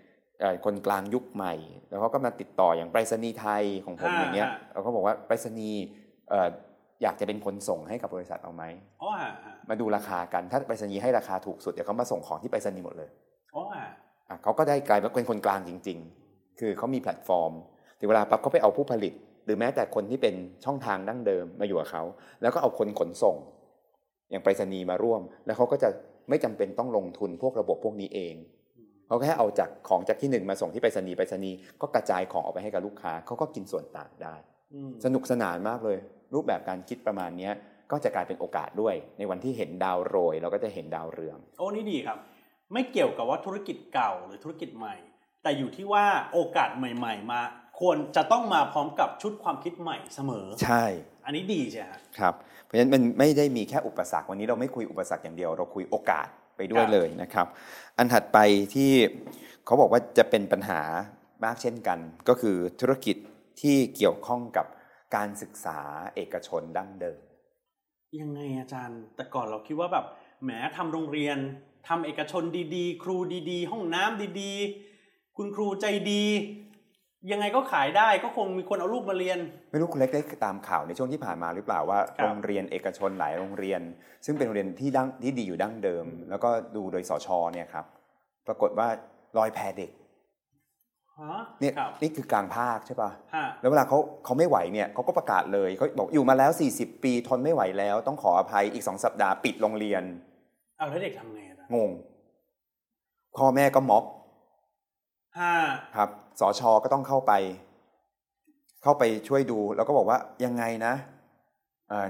[0.65, 1.55] คนกลางยุคใหม่
[1.89, 5.81] แล้วเขาก็มาติดต่ออย่างไปรษณีย์ไทยของผมอย่างเงี้ยเราก็บอกว่าไปรษณีย์
[6.31, 6.49] เอ่อ
[7.03, 8.65] อยากจะเป็นคนส่งให้กับบริษัทเอาไหม
[9.03, 13.09] อ๋อฮะฮะมาดูราคากันถ้าไปรษณีย์ให้ราคาถูกสุดเดี๋ยวเขามาส่งของที่ไปรษณีย์หมดเลย
[13.55, 13.85] อ๋อฮะ
[14.29, 17.53] อะเขาก็ได้กลายเป็นคนกลางจริง ๆ คือเขามีแพลตฟอร์ม
[17.99, 22.03] ถึงเวลาปั๊บเขาไปเอาผู้ผลิต หรือแม้แต่คนที่เป็นช่องทางดั้งเดิมมาอยู่กับเขา
[22.43, 23.37] แล้วก็เอาคนขนส่ง
[24.31, 25.89] อย่างไปรษณีย์มาร่วม แล้วเขาก็จะ
[26.29, 28.35] ไม่จำเป็นต้องลงทุนพวกระบบพวกนี้เอง
[29.11, 34.35] เขาแค่เอาจากของจากที่หนึ่งมาส่งที่ไปรษณีย์ไปรษณีย์ก็กระจายของออกไปให้กับลูกค้าเขาก็กินส่วนต่างได้
[34.75, 35.99] อืมสนุกสนานมากเลย
[36.35, 37.53] รูปแบบการคิดประมาณเนี้ย
[37.91, 42.19] ก็จะกลายเป็นโอกาสด้วย ในวันที่เห็นดาวโรย เราก็จะเห็นดาวเรือง โอ้นี่ดีครับ
[42.73, 44.95] ไม่เกี่ยวกับว่าธุรกิจเก่าหรือธุรกิจใหม่
[45.43, 47.41] แต่อยู่ที่ว่าโอกาสใหม่ ๆ มา
[47.81, 50.85] ควรจะต้องมาพร้อมกับชุดความคิดใหม่เสมอ ใช่
[51.25, 56.29] อันนี้ดีใช่ไหมฮะครับ เพราะฉะนั้นมันไม่ได้มีแค่อุปสรรควันนี้เราไม่คุยอุปสรรคอย่างเดียว เราคุยโอกาส
[56.61, 57.47] ไปด้วยเลยนะครับ
[57.99, 58.39] อันถัดไป
[58.75, 58.93] ที่
[59.65, 60.81] เขาบอกว่าจะเป็นปัญหา
[61.45, 61.99] มากเช่นกัน
[62.29, 63.17] ก็คือธุรกิจ
[63.61, 64.67] ที่เกี่ยวข้องกับ
[65.17, 65.79] การศึกษา
[66.15, 67.21] เอกชนดั้งเดิม
[68.21, 70.07] ยังไงอาจารย์ แต่ก่อนเราคิดว่าแบบ
[70.43, 71.39] แหมทำโรงเรียน
[71.89, 72.43] ทำเอกชน
[72.77, 73.17] ดีๆ ครู
[73.51, 76.25] ดีๆ ห้องน้ำดีๆ คุณครูใจดี
[77.33, 79.39] ยังไงก็ขายได้ก็คงมีคนเอาลูกมาเรียน
[79.71, 83.81] ไม่รู้คุณเล็กได้ตามข่าวในช่วงที่ผ่านมาหรือเปล่าว่าครับโรงเรียนเอกชนหลายโรงเรียน
[84.25, 87.85] ซึ่งเป็นโรงเรียนที่ดั้งที่ดีอยู่ดั้งเดิม แล้วก็ดูโดยสชเนี่ยครับ
[88.47, 88.89] ปรากฏว่า
[89.39, 89.91] ลอยแพเด็ก
[91.19, 100.03] ฮะเนี่ยครับนี่คือกลางภาคใช่ปะฮะแล้วเวลาเขาเขาไม่ไหวเนี่ยเขาก็ประกาศเลยเขาบอกอยู่มาแล้ว 40 ปีทนไม่ไหวแล้ว ต้องขออภัยอีกสองสัปดาห์ปิดโรงเรียน
[100.79, 101.91] เอาแล้วเด็กทำไงอาจารย์งง
[103.37, 104.20] พ่อแม่ก็ม็อบฮะ
[105.97, 106.09] ครับ
[106.41, 107.33] สชก็ต้องเข้าไป
[108.83, 110.95] เข้าไปช่วยดู แล้วก็บอกว่ายังไงนะ
[111.91, 112.09] อ่า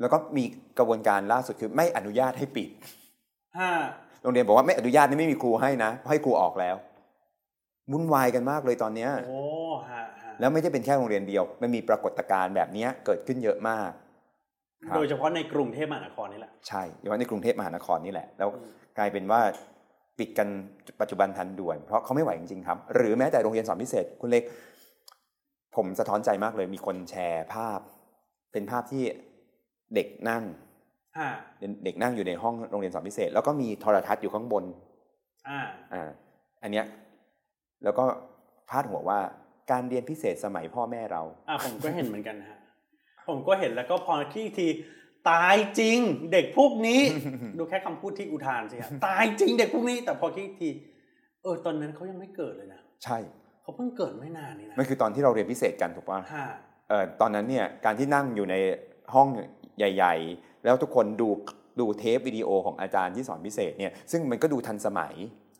[0.00, 0.44] แล้วก็มี
[0.78, 2.68] กระบวนการล่าสุดคือไม่อนุญาตให้ปิด
[3.58, 3.70] ฮะ
[4.22, 6.76] โรงเรียนบอกว่าไม่อนุญาตนี่ไม่มีครูให้นะให้ครูออกแล้ว
[7.92, 9.40] วุ่นวายกันมากเลยตอนเนี้ยโอ้
[9.90, 13.90] ฮะฮะแล้วไม่ใช่เป็นแค่โรงเรียนเดียว มันมีปรากฏการณ์แบบเนี้ยเกิดขึ้นเยอะมาก
[14.88, 18.48] ครับโดยเฉพาะในกรุงเทพมหานครนี่แหละ ใช่เฉพาะในกรุงเทพมหานครนี่แหละ แล้ว
[18.98, 19.40] กลายเป็นว่า
[20.20, 20.48] ปิดกัน
[21.00, 24.44] ปัจจุบันทันด่วน เพราะเขาไม่ไหวจริงๆครับ หรือแม้แต่โรงเรียนสอนพิเศษคุณเล็ก
[25.76, 27.80] ผมสะท้อนใจมากเลยมีคนแชร์ภาพ
[28.52, 29.02] เป็นภาพที่
[29.94, 30.44] เด็กนั่ง
[31.18, 31.28] ฮะ
[31.84, 34.64] เด็กนั่งอยู่ในห้องโรงเรียนสอนพิเศษ แล้วก็มีโทรทัศน์อยู่ข้างบน
[35.48, 35.60] อ่า
[35.92, 36.10] อ่า
[36.62, 36.86] อันเนี้ย
[37.84, 38.04] แล้วก็
[38.70, 39.20] พาดหัวว่า
[39.70, 42.58] การเรียนพิเศษสมัยพ่อแม่เราอ่าผมก็เห็นเหมือนกันนะฮะ
[43.28, 44.68] ผมก็เห็นแล้วก็พอคิดอีกที
[45.30, 45.98] ตายจริง
[46.32, 47.00] เด็กพวกนี้
[47.58, 50.70] ดูแค่คำพูดที่อุทานสิฮะตายจริงเด็กพวกนี้ แต่พอคิดอีกที
[51.42, 53.18] เออตอนนั้นเขายังไม่เกิดเลยนะใช่
[53.62, 56.46] เขาเพิ่งเกิดไม่นานนี่นะมันคือตอนที่เราเรียนพิเศษกันถูกปะฮะ
[56.88, 58.54] เอ่อตอนนั้นเนี่ยการที่นั่งอยู่ใน
[59.14, 59.28] ห้อง
[59.78, 61.28] ใหญ่ ๆ แล้วทุกคนดู
[61.80, 65.14] ดูเทปวิดีโอของอาจารย์ที่สอนพิเศษเนี่ยซึ่งมันก็ดูทันสมัย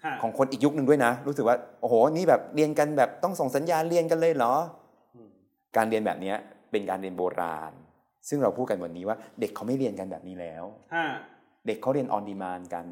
[0.05, 4.55] ฮะของคนอีกยุคหนึ่งด้วยนะ รู้สึกว่าโอ้โหนี่แบบเรียนกันแบบต้องส่งสัญญาณเรียนกันเลยเหรอ
[5.15, 5.29] อืม
[5.77, 6.37] การเรียนแบบเนี้ย
[6.71, 7.73] เป็นการเรียนโบราณ
[8.29, 11.07] ซึ่งเราพูดกันวันนี้ว่าเด็กเขาไม่เรียนกันแบบนี้แล้วฮะ
[11.67, 12.87] เด็กเขาเรียนออนดีมานกัน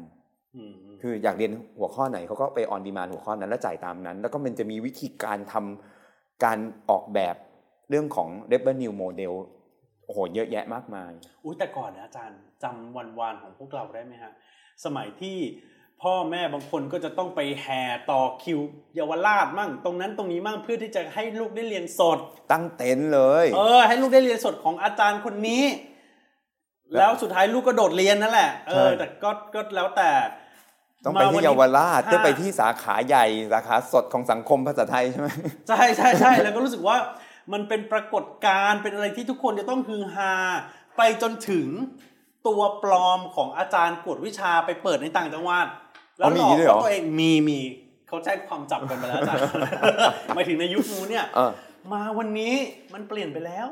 [0.55, 7.35] อืมอืมคืออยากเรียนหัวข้อไหนเขาก็ไปออนดีมานหัวข้อนั้นแล้วจ่ายตามนั้น แล้วก็มันจะมีวิธีการทำการออกแบบ
[7.89, 9.33] เรื่องของ revenue model
[10.05, 11.11] โอ้โหเยอะแยะมากมาย
[11.43, 14.31] อุ้ยแต่ก่อนนะอาจารย์จำวันวานของพวกเราได้ไหมฮะ
[14.85, 15.37] สมัยที่
[16.03, 18.59] พ่อแม่บางคนก็จะต้องไปแห่ต่อคิว
[18.95, 22.17] เยาวราชมั่ง ตรงนั้นตรงนี้มั่งเพื่อที่จะให้ลูกได้เรียนสด
[22.51, 25.63] ตั้งเต็นท์เลย เออ ให้ลูกได้เรียนสดของอาจารย์คนนี้
[26.97, 30.09] แล้วสุดท้ายลูกก็โดดเรียนนั่นแหละเออแต่ก็ก็แล้วแต่
[31.05, 35.27] ต้องไปที่เยาวราชฮะต้องไปที่สาขาใหญ่สาขาสดของสังคมภาษาไทยใช่ไหม
[35.67, 36.97] ใช่ใช่ใช่แล้วก็รู้สึกว่า
[37.53, 40.33] มันเป็นปรากฏการณ์เป็นอะไรที่ทุกคนจะต้องฮือฮา
[40.97, 41.67] ไปจนถึง
[42.47, 45.65] ตัวปลอมของอาจารย์กวดวิชาไปเปิดในต่างจังหวัด
[46.19, 47.59] แล้วอ๋อมีหลอกด้วยเหรอว่าตัวเองมีมี
[48.07, 49.41] เขาแจ้งความจับกันไปแล้วอาจารย์
[50.35, 51.51] หมายถึงในยุคนู้นเนี่ยเออ
[51.91, 52.53] มาวันนี้
[52.93, 53.67] มันเปลี่ยนไปแล้ว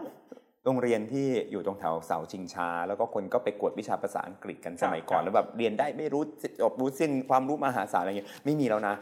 [0.65, 6.21] โรงเรียนที่อยู่ตรงแถวเสาชิงชาแล้วก็คนก็ไปกวดวิชาภาษาอังกฤษกันสมัยก่อนครับแล้วแบบเรียนได้ไม่รู้
[6.61, 8.93] จบรู้สิ้นความรู้มหาศาลอะไรเงี้ยไม่มีแล้วนะ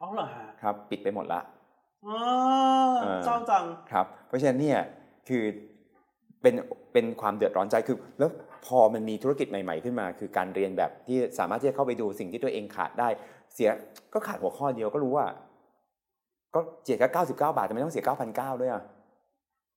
[0.00, 1.40] อ๋อเหรอฮะครับ ปิดไปหมดละ
[2.06, 2.16] ออ๋อ
[3.02, 4.78] เออเศร้าจังครับ เพราะฉะนั้นเนี่ย
[5.28, 5.42] คือ
[6.42, 6.54] เป็น
[6.92, 8.30] เป็นความเดือดร้อนใจคือแล้ว
[8.66, 13.08] พอมันมีธุรกิจใหม่ๆขึ้นมา คือการเรียนแบบที่สามารถที่จะเข้าไปดูสิ่งที่ตัวเองขาดได้
[13.54, 13.70] เสีย
[14.14, 15.26] ก็ขาดหัวข้อเดียวก็รู้ว่า
[16.54, 18.82] ก็เสียแค่เก้าสิบเก้าบาททำไมต้องเสียเก้าพันเก้าด้วยอะ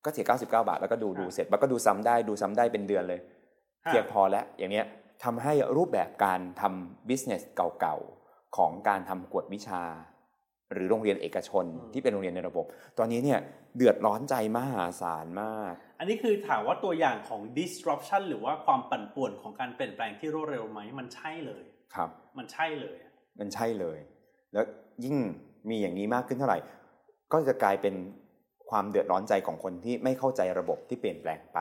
[0.06, 3.20] ก็เสียเก้าสิบเก้าบาทแล้วก็ดูดูเสร็จแล้วก็ดูซ้ำได้ดูซ้ำได้เป็นเดือนเลย
[3.86, 4.86] ฮะเพียงพอแล้วอย่างเนี้ย
[5.24, 9.84] ทำให้รูปแบบการทำ business เก่าๆของการทำกวดวิชา
[10.74, 12.66] หรือโรงเรียนเอกชนที่เป็นโรงเรียนในระบบ
[12.98, 13.40] ตอนนี้เนี่ย
[13.78, 21.64] เดือดร้อนใจมหาศาลมาก อันนี้คือถามว่าตัวอย่างของ disruption หรือว่าความปั่นป่วนของการเปลี่ยนแปลงที่รวดเร็วไหมมันใช่เลย
[21.96, 24.00] ครับ มันใช่เลยอะมันใช่เลย
[24.54, 24.66] แล้ว
[25.04, 25.16] ยิ่ง
[25.70, 26.60] มีอย่างนี้มากขึ้นเท่าไหร่
[27.34, 27.96] ก็จะกลายเป็น
[28.70, 31.60] ความเดือดร้อนใจของคนที่ไม่เข้าใจระบบที่เปลี่ยนแปลงไป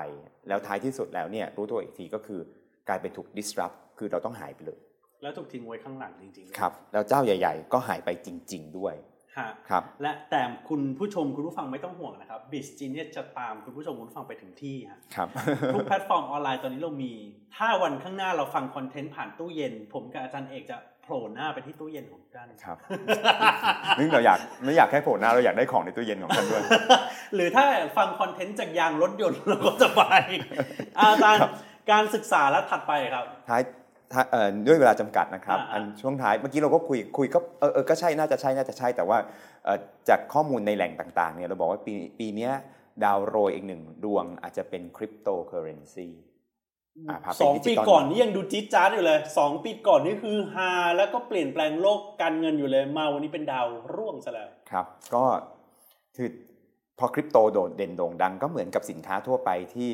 [0.48, 2.40] แล้วท้ายที่สุดแล้วเนี่ยรู้ตัวอีกทีก็คือ
[2.88, 4.78] กลายเป็นถูก disrupt คือเราต้องหายไปเลย
[5.22, 8.94] แล้วถูกทิ้งไว้ข้างหลังจริงๆครับ แล้วเจ้าใหญ่ ๆ ก็หายไปจริง ๆ ด้วย
[9.38, 15.28] ฮะครับ และแต่คุณผู้ชมคุณผู้ฟังไม่ต้องห่วงนะครับ b i z g e n i u s จะตามคุณผู้ชมคุณผู้ฟังไปถึงที่ฮะครับ
[15.74, 17.12] ทุกแพลตฟอร์มออนไลน์ตอนนี้เรามี
[17.56, 22.76] ถ้าวันข้างหน้าเราฟังคอนเทนต์ผ่านตู้เย็น ผมกับอาจารย์เอกจะโผล่หน้าไปที่ตู้เย็นของท่านครับ
[23.98, 26.62] นึกเราอยากไม่อยากแค่โผล่หน้าเราอยากได้ของในตู้เย็นของท่านด้วย
[27.34, 27.64] หรือถ้า
[27.96, 30.02] ฟังคอนเทนต์จากยางรถยนต์เราก็จะไป
[30.98, 31.40] อาจารย์
[31.90, 33.87] การศึกษาและถัดไปครับท้ายท้ายเอ่อ
[34.66, 39.18] ด้วยเวลาจำกัดนะครับอ่าอันช่วงท้ายเมื่อกี้เราก็คุยคุยก็เออเออก็ใช่น่าจะใช่น่าจะใช่ แต่ว่า
[39.64, 42.52] เอ่อจากข้อมูลในแหล่งต่างๆเนี่ยเราบอกว่าปีปีเนี้ย
[43.04, 46.08] ดาวโรยอีกหนึ่งดวงอาจจะเป็นคริปโตเคอเรนซี
[47.08, 55.24] อ่าพาไปสองดิจิปีตอลก่อนนี่ยังดูจี๊ดจ๊าดอยู่เลยสองปีก่อนนี่คือฮาแล้วก็เปลี่ยนแปลงโลกการเงินอยู่เลยมาวันนี้เป็นดาวร่วงซะแล้วครับ ก็
[56.16, 56.28] คือ
[56.98, 59.90] พอคริปโตโดดเด่นโด่งดังก็เหมือนกับสินค้าทั่วไปที่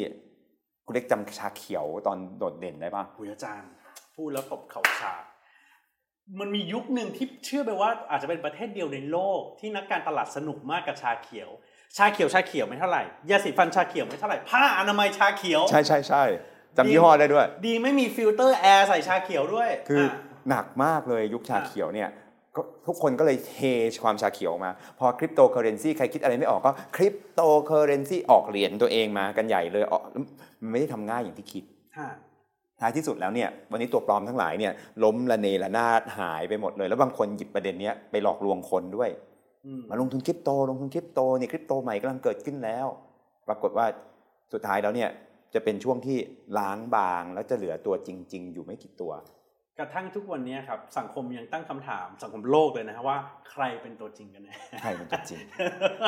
[0.87, 3.70] คุณเล็กจำชาเขียวตอนโดดเด่นได้ปะหุยอาจารย์
[4.16, 5.22] พูดแล้วตบเข่าฉาก
[6.40, 11.50] มันมียุคหนึ่งที่เชื่อไปว่าอาจจะเป็นประเทศเดียวในโลก ที่นักการตลาดสนุกมากกับชาเขียว
[11.96, 16.24] ชาเขียวชาเขียวไม่เท่าไหร่ยาสีฟันชาเขียวไม่เท่าไหร่ผ้าอนามัยชาเขียว ใช่ใช่ใช่
[16.77, 20.09] จำยี่ห้อได้ด้วย ดีไม่มีฟิลเตอร์แอร์ใส่ชาเขียวด้วย คือะ
[20.48, 22.09] หนักมากเลยยุคชาอะเขียวเนี่ย
[22.57, 23.57] ก็ทุกคนก็เลยเท
[24.05, 30.03] ความชาเขียวออกมา พอคริปโตเคอเรนซีใครคิดอะไรไม่ออกก็คริปโตเคอเรนซีออกเหรียญตัวเองมากันใหญ่เลยออก
[30.62, 31.64] มันไม่ได้ทำง่ายอย่างที่คิด
[31.98, 32.09] ฮะ
[32.81, 34.73] ท้ายที่สุดแล้วเนี่ยวันนี้ตัวปลอมทั้งหลายเนี่ย
[35.05, 39.11] ล้มละเนระนาดหายไปหมดเลย แล้วบางคนหยิบประเด็นเนี้ยไปหลอกลวงคนด้วย
[39.67, 42.87] อืมมาลงทุนคริปโตลงทุนคริปโตเนี่ยคริปโตใหม่กำลังเกิดขึ้นแล้ว
[43.49, 43.87] ปรากฏว่า
[44.53, 45.11] สุดท้ายแล้วเนี่ย
[45.55, 46.19] จะเป็นช่วงที่
[46.59, 49.13] ล้างบางแล้วจะเหลือตัวจริง ๆ อยู่ไม่กี่ตัว
[49.79, 53.17] กระทั่งทุกวันนี้ครับสังคมยังตั้งคำถามสังคมโลกเลยนะฮะว่า
[53.51, 55.41] ใครเป็นตัวจริงกันแน่ใครเป็นตัวจริง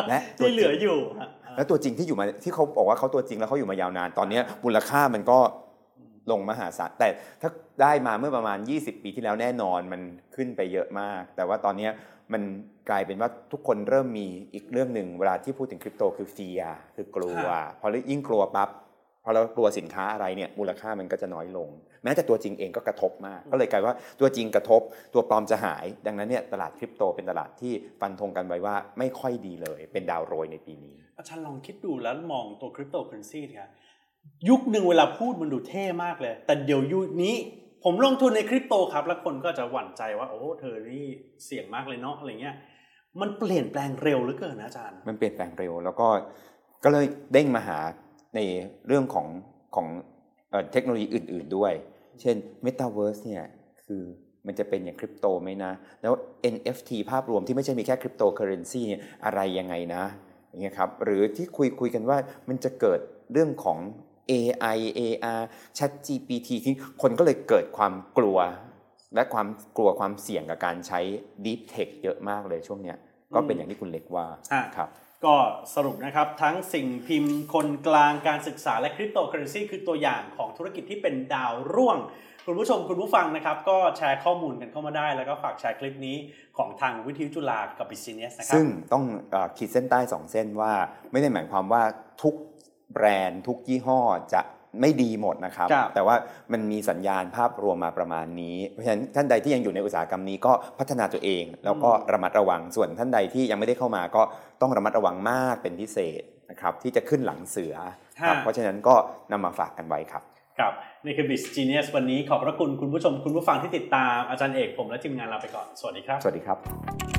[0.09, 5.39] และตัวจริงที่เหลืออยู่ฮะแล้วตัวจริงที่อยู่มาที่เขาบอกว่าเขาตัวจริงแล้วเขาอยู่มายาวนานตอนเนี้ยมูลค่ามันก็
[6.31, 7.09] ลงมหาศาลแต่
[7.41, 7.51] ถ้า
[7.83, 10.03] ได้มาเมื่อประมาณ 20 ปีที่แล้วแน่นอนมัน
[10.37, 11.93] ขึ้นไปเยอะมาก แต่ว่าตอนเนี้ย
[12.33, 12.43] มัน
[12.91, 16.63] กลายเป็นว่าทุกคนเริ่มมีอีกเรื่องหนึ่งเวลาที่พูดถึงคริปโตคือเฟีย
[16.97, 17.45] คือกลัว
[17.81, 18.71] พอยิ่งกลัวปั๊บ
[19.25, 21.69] พอเรากลัวสินค้าอะไรเนี่ยมูลค่ามันก็จะน้อยลง
[22.03, 24.81] แม้แต่ตัวจริงเองก็กระทบมาก ก็เลยกลายว่าตัวจริงกระทบ
[25.15, 33.71] ตัวปลอมจะหาย ดังนั้นเนี่ยตลาดคริปโตเป็นตลาดที่ฟันธงกันไว้ว่าไม่ค่อยดีเลย เป็นดาวโรยในปีนี้อาจารย์ลองคิดดูแล้วมองตัวคริปโตเคอเรนซีครับ
[34.49, 37.35] ยุคหนึ่งเวลาพูดมันดูเท่มากเลย แต่เดี๋ยวยุคนี้
[37.85, 41.05] ผมลงทุนในคริปโตครับ แล้วคนก็จะหวั่นใจว่าโอ้เธอนี่
[41.45, 42.55] เสี่ยงมากเลยเนาะอะไรเงี้ย
[43.21, 46.09] มันเปลี่ยนแปลงเร็วเหลือเกินนะอาจารย์ มันเปลี่ยนแปลงเร็ว แล้วก็
[46.85, 47.79] ก็เลยเด้งมาหา
[48.35, 48.41] ใน
[48.87, 49.27] เรื่องของ
[49.75, 49.87] ของ
[50.51, 51.73] เอเทคโนโลยีอื่น ๆด้วย
[52.21, 53.45] เช่น Metaverse เนี่ย
[53.87, 54.03] คือ
[54.47, 56.13] มันจะเป็นอย่างคริปโตไหมนะ แล้ว
[56.55, 60.05] NFT ภาพรวมที่ไม่ใช่มีแค่คริปโตเคอเรนซีเนี่ยอะไรยังไงนะ
[60.49, 63.01] อย่างเงี้ยครับหรือที่คุยคุยกันว่ามันจะเกิด
[63.33, 63.79] เรื่องของ
[64.31, 65.43] AI AR
[65.79, 68.39] Chat GPT ที่คนก็เลยเกิดความกลัว
[69.15, 71.01] และความกลัวความเสี่ยงกับการใช้
[71.45, 72.99] Deep Tech เยอะมากเลยช่วงเนี้ย
[73.35, 74.89] ก็เป็นอย่างที่คุณเล็กว่าอะครับ
[75.25, 75.35] ก็
[75.75, 81.99] สรุปนะครับทั้งสิ่งพิมพ์คนกลางการศึกษาและคริปโตเคอเรนซีคือตัวอย่างของธุรกิจที่เป็นดาวร่วง
[82.47, 86.17] คุณผู้ชมคุณผู้ฟังนะครับก็แชร์ข้อมูลกันเข้ามาได้ แล้วก็ฝากแชร์คลิปนี้
[86.59, 90.73] ของทางวิทยุจุฬากับบิสเนสนะครับซึ่งต้องเออขีดเส้นใต้สองเส้นว่า
[91.13, 91.83] ไม่ได้หมายความว่า
[92.23, 92.35] ทุก
[92.93, 94.01] แบรนด์ทุกยี่ห้อ
[94.35, 94.43] จะ
[94.81, 96.17] ไม่ดีหมดนะครับครับ แต่ว่า
[96.53, 104.23] มันมีสัญญาณภาพรวมมาประมาณนี้ เพราะฉะนั้นท่านใดที่ยังอยู่ในอุตสาหกรรมนี้ก็พัฒนาตัวเอง แล้วก็ระมัดระวัง ส่วนท่านใดที่ยังไม่ได้เข้ามาก็
[104.61, 107.75] ต้องระมัดระวังมากเป็นพิเศษนะครับที่จะขึ้นหลังเสือ
[108.21, 108.95] ครับฮะเพราะฉะนั้นก็
[109.33, 110.23] นำมาฝากกันไว้ครับ
[110.59, 110.73] ครับ
[111.05, 117.16] นี่คือ b i z Genius วันนี้ขอบพระคุณคุณผู้ชมคุณผู้ฟังที่ติดตามอาจารย์เอกผมและทีมงานลาไปก่อน สวัสดีครับ สวัสดีครับ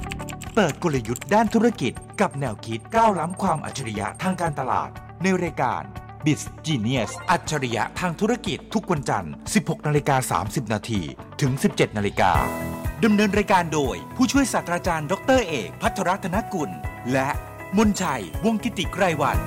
[0.59, 4.89] เปิดกลยุทธ์ด้านธุรกิจกับแนวคิดก้าวล้ำความอัจฉริยะทางการตลาด
[5.23, 5.81] ในรายการ
[6.25, 11.01] b i z Genius อัจฉริยะทางธุรกิจทุกวันจันทร์ 16 นาฬิกา 30 นาที
[11.41, 12.31] ถึง 17 นาฬิกา
[13.03, 16.69] ดำเนินรายการโดย ผู้ช่วยศาสตราจารย์ ดรเอก พัทรรัตนกุล
[17.13, 17.29] และ
[17.77, 19.37] มนชัย วงกิติไกรวัน